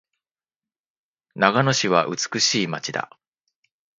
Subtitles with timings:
[1.35, 3.11] 長野市は美しい街だ。